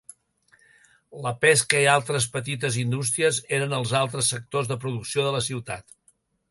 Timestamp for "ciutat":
5.53-6.01